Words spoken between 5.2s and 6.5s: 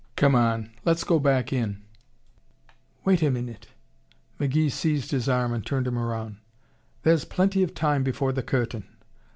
arm and turned him around.